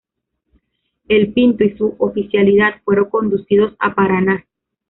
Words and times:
El 1.07 1.31
"Pinto" 1.31 1.63
y 1.63 1.77
su 1.77 1.93
oficialidad 1.99 2.81
fueron 2.83 3.11
conducidos 3.11 3.75
a 3.77 3.93
Paraná. 3.93 4.47